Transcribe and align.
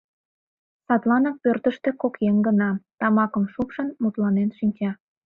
Садланак 0.85 1.37
пӧртыштӧ 1.43 1.89
кок 2.01 2.13
еҥ 2.29 2.35
гына, 2.47 2.69
тамакым 2.99 3.45
шупшын, 3.53 3.87
мутланен 4.01 4.49
шинча. 4.57 4.91